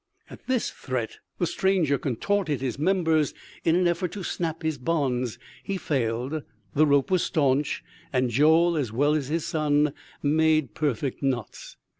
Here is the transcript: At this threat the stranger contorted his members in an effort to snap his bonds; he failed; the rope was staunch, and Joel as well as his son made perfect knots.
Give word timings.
At 0.31 0.47
this 0.47 0.71
threat 0.71 1.19
the 1.37 1.45
stranger 1.45 1.99
contorted 1.99 2.59
his 2.59 2.79
members 2.79 3.35
in 3.63 3.75
an 3.75 3.87
effort 3.87 4.11
to 4.13 4.23
snap 4.23 4.63
his 4.63 4.79
bonds; 4.79 5.37
he 5.63 5.77
failed; 5.77 6.41
the 6.73 6.87
rope 6.87 7.11
was 7.11 7.21
staunch, 7.21 7.83
and 8.11 8.31
Joel 8.31 8.75
as 8.77 8.91
well 8.91 9.13
as 9.13 9.27
his 9.27 9.45
son 9.45 9.93
made 10.23 10.73
perfect 10.73 11.21
knots. 11.21 11.77